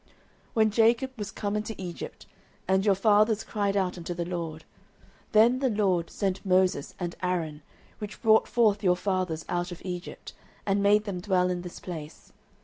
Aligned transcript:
09:012:008 0.01 0.09
When 0.55 0.71
Jacob 0.71 1.11
was 1.15 1.31
come 1.31 1.55
into 1.55 1.75
Egypt, 1.77 2.25
and 2.67 2.83
your 2.83 2.95
fathers 2.95 3.43
cried 3.43 3.77
unto 3.77 4.15
the 4.15 4.25
LORD, 4.25 4.63
then 5.31 5.59
the 5.59 5.69
LORD 5.69 6.09
sent 6.09 6.43
Moses 6.43 6.95
and 6.99 7.15
Aaron, 7.21 7.61
which 7.99 8.19
brought 8.19 8.47
forth 8.47 8.83
your 8.83 8.97
fathers 8.97 9.45
out 9.47 9.71
of 9.71 9.83
Egypt, 9.85 10.33
and 10.65 10.81
made 10.81 11.03
them 11.03 11.19
dwell 11.19 11.51
in 11.51 11.61
this 11.61 11.79
place. 11.79 12.33